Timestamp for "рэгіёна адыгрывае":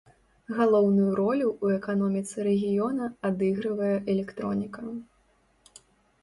2.47-3.91